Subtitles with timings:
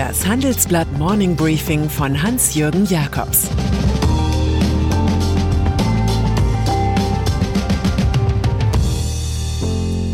[0.00, 3.50] Das Handelsblatt Morning Briefing von Hans-Jürgen Jakobs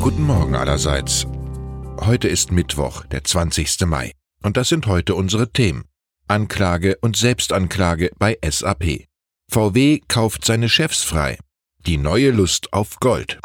[0.01, 1.29] Guten Morgen allerseits.
[2.01, 3.83] Heute ist Mittwoch, der 20.
[3.87, 4.11] Mai.
[4.43, 5.85] Und das sind heute unsere Themen.
[6.27, 9.05] Anklage und Selbstanklage bei SAP.
[9.49, 11.39] VW kauft seine Chefs frei.
[11.87, 13.39] Die neue Lust auf Gold.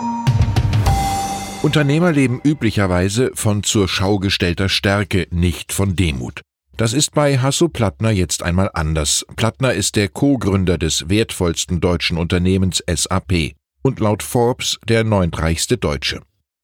[1.64, 6.42] Unternehmer leben üblicherweise von zur Schau gestellter Stärke, nicht von Demut.
[6.76, 9.28] Das ist bei Hasso Plattner jetzt einmal anders.
[9.36, 13.52] Plattner ist der Co-Gründer des wertvollsten deutschen Unternehmens SAP
[13.84, 16.22] und laut Forbes der neuntreichste Deutsche.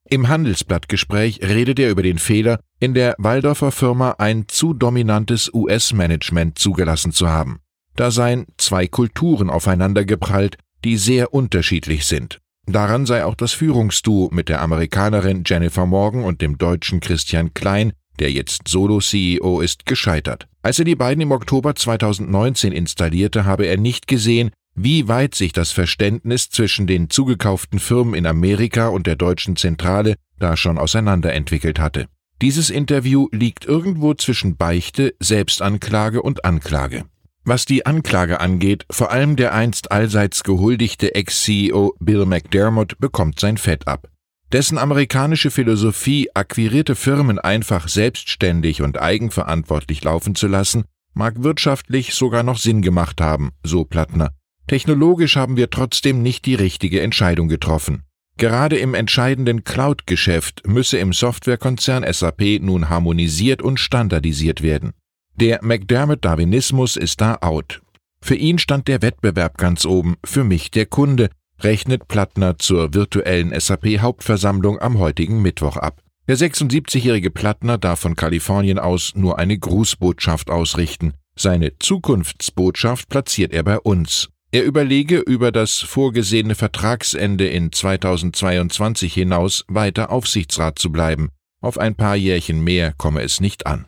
[0.09, 6.57] Im Handelsblattgespräch redet er über den Fehler, in der Waldorfer Firma ein zu dominantes US-Management
[6.57, 7.59] zugelassen zu haben.
[7.95, 12.39] Da seien zwei Kulturen aufeinandergeprallt, die sehr unterschiedlich sind.
[12.69, 17.93] Daran sei auch das Führungsduo mit der Amerikanerin Jennifer Morgan und dem deutschen Christian Klein,
[18.19, 20.47] der jetzt Solo-CEO ist, gescheitert.
[20.63, 25.53] Als er die beiden im Oktober 2019 installierte, habe er nicht gesehen, wie weit sich
[25.53, 31.79] das Verständnis zwischen den zugekauften Firmen in Amerika und der deutschen Zentrale da schon auseinanderentwickelt
[31.79, 32.07] hatte.
[32.41, 37.05] Dieses Interview liegt irgendwo zwischen Beichte, Selbstanklage und Anklage.
[37.49, 43.55] Was die Anklage angeht, vor allem der einst allseits gehuldigte Ex-CEO Bill McDermott bekommt sein
[43.55, 44.09] Fett ab.
[44.51, 52.43] Dessen amerikanische Philosophie, akquirierte Firmen einfach selbstständig und eigenverantwortlich laufen zu lassen, mag wirtschaftlich sogar
[52.43, 54.31] noch Sinn gemacht haben, so Plattner.
[54.67, 58.03] Technologisch haben wir trotzdem nicht die richtige Entscheidung getroffen.
[58.35, 64.91] Gerade im entscheidenden Cloud-Geschäft müsse im Softwarekonzern SAP nun harmonisiert und standardisiert werden.
[65.39, 67.79] Der McDermott-Darwinismus ist da out.
[68.19, 71.29] Für ihn stand der Wettbewerb ganz oben, für mich der Kunde,
[71.59, 76.01] rechnet Plattner zur virtuellen SAP-Hauptversammlung am heutigen Mittwoch ab.
[76.27, 81.13] Der 76-jährige Plattner darf von Kalifornien aus nur eine Grußbotschaft ausrichten.
[81.35, 84.29] Seine Zukunftsbotschaft platziert er bei uns.
[84.51, 91.29] Er überlege, über das vorgesehene Vertragsende in 2022 hinaus weiter Aufsichtsrat zu bleiben.
[91.61, 93.85] Auf ein paar Jährchen mehr komme es nicht an.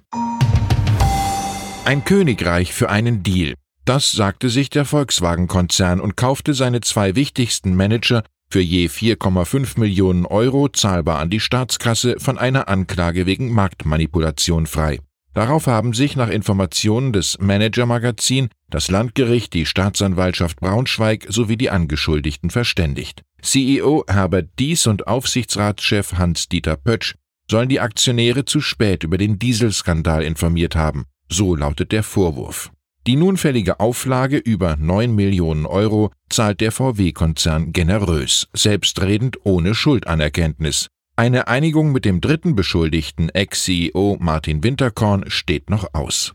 [1.86, 3.56] Ein Königreich für einen Deal.
[3.86, 10.26] Das sagte sich der Volkswagen-Konzern und kaufte seine zwei wichtigsten Manager für je 4,5 Millionen
[10.26, 15.00] Euro zahlbar an die Staatskasse von einer Anklage wegen Marktmanipulation frei.
[15.34, 22.50] Darauf haben sich nach Informationen des Manager-Magazin das Landgericht, die Staatsanwaltschaft Braunschweig sowie die Angeschuldigten
[22.50, 23.24] verständigt.
[23.42, 27.16] CEO Herbert Dies und Aufsichtsratschef Hans-Dieter Pötsch
[27.50, 31.06] sollen die Aktionäre zu spät über den Dieselskandal informiert haben.
[31.32, 32.72] So lautet der Vorwurf.
[33.06, 40.88] Die nun fällige Auflage über 9 Millionen Euro zahlt der VW-Konzern generös, selbstredend ohne Schuldanerkenntnis.
[41.16, 46.34] Eine Einigung mit dem dritten Beschuldigten, Ex-CEO Martin Winterkorn, steht noch aus.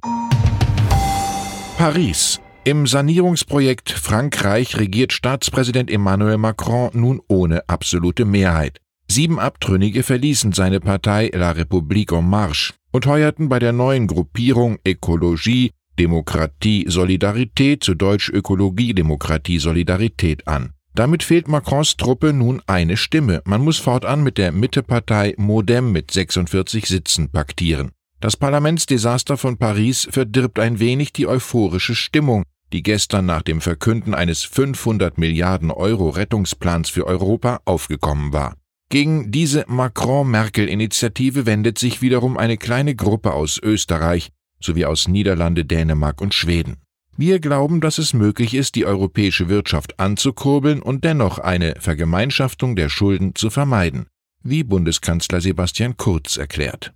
[1.76, 2.40] Paris.
[2.64, 8.78] Im Sanierungsprojekt Frankreich regiert Staatspräsident Emmanuel Macron nun ohne absolute Mehrheit.
[9.10, 14.78] Sieben Abtrünnige verließen seine Partei La République en Marche und heuerten bei der neuen Gruppierung
[14.86, 20.74] Ökologie, Demokratie, Solidarität zu Deutsch Ökologie, Demokratie, Solidarität an.
[20.94, 23.42] Damit fehlt Macrons Truppe nun eine Stimme.
[23.46, 27.90] Man muss fortan mit der Mittepartei Modem mit 46 Sitzen paktieren.
[28.20, 34.14] Das Parlamentsdesaster von Paris verdirbt ein wenig die euphorische Stimmung, die gestern nach dem Verkünden
[34.14, 38.54] eines 500 Milliarden Euro Rettungsplans für Europa aufgekommen war.
[38.90, 44.30] Gegen diese Macron-Merkel-Initiative wendet sich wiederum eine kleine Gruppe aus Österreich
[44.60, 46.76] sowie aus Niederlande, Dänemark und Schweden.
[47.16, 52.88] Wir glauben, dass es möglich ist, die europäische Wirtschaft anzukurbeln und dennoch eine Vergemeinschaftung der
[52.88, 54.06] Schulden zu vermeiden,
[54.42, 56.92] wie Bundeskanzler Sebastian Kurz erklärt.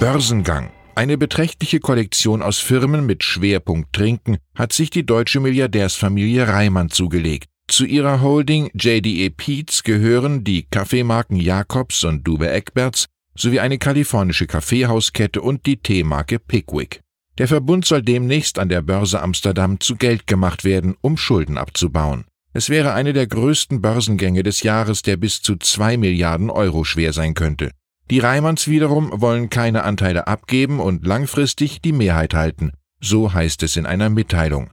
[0.00, 6.88] Börsengang eine beträchtliche Kollektion aus Firmen mit Schwerpunkt Trinken hat sich die deutsche Milliardärsfamilie Reimann
[6.88, 7.48] zugelegt.
[7.66, 13.06] Zu ihrer Holding JDE Peets gehören die Kaffeemarken Jacobs und Dube Egberts
[13.36, 17.00] sowie eine kalifornische Kaffeehauskette und die Teemarke Pickwick.
[17.38, 22.26] Der Verbund soll demnächst an der Börse Amsterdam zu Geld gemacht werden, um Schulden abzubauen.
[22.52, 27.12] Es wäre eine der größten Börsengänge des Jahres, der bis zu zwei Milliarden Euro schwer
[27.12, 27.72] sein könnte.
[28.10, 32.72] Die Reimanns wiederum wollen keine Anteile abgeben und langfristig die Mehrheit halten.
[33.00, 34.70] So heißt es in einer Mitteilung.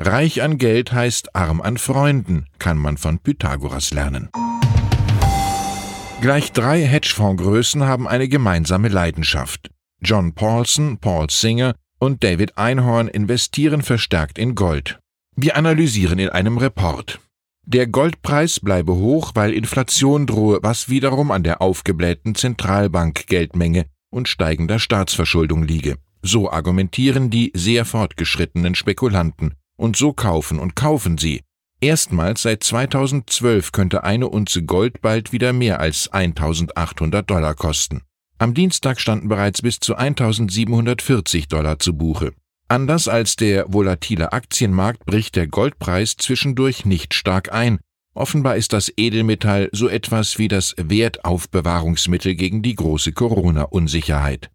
[0.00, 4.28] Reich an Geld heißt arm an Freunden, kann man von Pythagoras lernen.
[6.20, 9.72] Gleich drei Hedgefondsgrößen haben eine gemeinsame Leidenschaft.
[10.00, 15.00] John Paulson, Paul Singer und David Einhorn investieren verstärkt in Gold.
[15.34, 17.18] Wir analysieren in einem Report.
[17.66, 24.78] Der Goldpreis bleibe hoch, weil Inflation drohe, was wiederum an der aufgeblähten Zentralbankgeldmenge und steigender
[24.78, 25.96] Staatsverschuldung liege.
[26.22, 29.54] So argumentieren die sehr fortgeschrittenen Spekulanten.
[29.78, 31.40] Und so kaufen und kaufen sie.
[31.80, 38.02] Erstmals seit 2012 könnte eine Unze Gold bald wieder mehr als 1800 Dollar kosten.
[38.38, 42.32] Am Dienstag standen bereits bis zu 1740 Dollar zu Buche.
[42.66, 47.78] Anders als der volatile Aktienmarkt bricht der Goldpreis zwischendurch nicht stark ein.
[48.14, 54.50] Offenbar ist das Edelmetall so etwas wie das Wertaufbewahrungsmittel gegen die große Corona-Unsicherheit.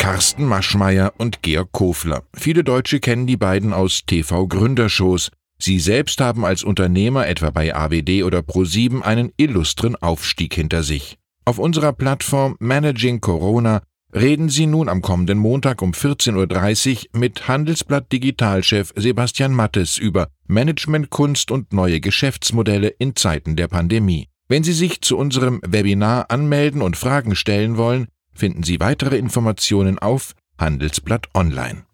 [0.00, 2.22] Carsten Maschmeyer und Georg Kofler.
[2.34, 5.30] Viele Deutsche kennen die beiden aus TV-Gründershows.
[5.58, 11.18] Sie selbst haben als Unternehmer etwa bei AWD oder Pro7 einen illustren Aufstieg hinter sich.
[11.44, 13.82] Auf unserer Plattform Managing Corona
[14.14, 20.28] reden Sie nun am kommenden Montag um 14.30 Uhr mit Handelsblatt Digitalchef Sebastian Mattes über
[20.46, 24.28] Managementkunst und neue Geschäftsmodelle in Zeiten der Pandemie.
[24.48, 29.98] Wenn Sie sich zu unserem Webinar anmelden und Fragen stellen wollen, finden Sie weitere Informationen
[29.98, 31.84] auf Handelsblatt Online.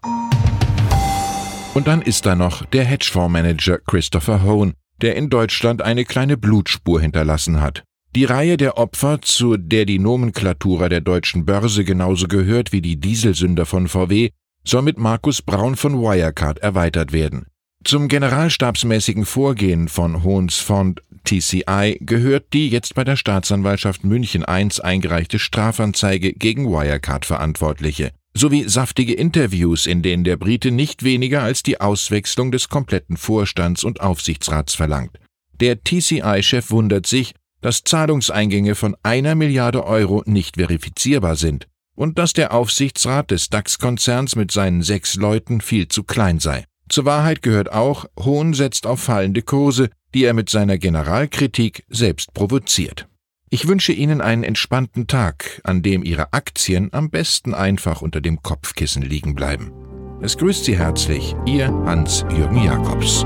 [1.74, 7.00] Und dann ist da noch der Hedgefondsmanager Christopher Hone, der in Deutschland eine kleine Blutspur
[7.00, 7.84] hinterlassen hat.
[8.14, 12.96] Die Reihe der Opfer, zu der die Nomenklatura der deutschen Börse genauso gehört wie die
[12.96, 14.30] Dieselsünder von VW,
[14.64, 17.46] soll mit Markus Braun von Wirecard erweitert werden.
[17.86, 24.68] Zum generalstabsmäßigen Vorgehen von Hohns Fond TCI gehört die jetzt bei der Staatsanwaltschaft München I
[24.82, 31.80] eingereichte Strafanzeige gegen Wirecard-Verantwortliche sowie saftige Interviews, in denen der Brite nicht weniger als die
[31.80, 35.20] Auswechslung des kompletten Vorstands und Aufsichtsrats verlangt.
[35.60, 42.32] Der TCI-Chef wundert sich, dass Zahlungseingänge von einer Milliarde Euro nicht verifizierbar sind und dass
[42.32, 46.64] der Aufsichtsrat des DAX-Konzerns mit seinen sechs Leuten viel zu klein sei.
[46.88, 52.32] Zur Wahrheit gehört auch, Hohn setzt auf fallende Kurse, die er mit seiner Generalkritik selbst
[52.32, 53.08] provoziert.
[53.50, 58.42] Ich wünsche Ihnen einen entspannten Tag, an dem Ihre Aktien am besten einfach unter dem
[58.42, 59.72] Kopfkissen liegen bleiben.
[60.20, 63.24] Es grüßt Sie herzlich, Ihr Hans-Jürgen Jakobs.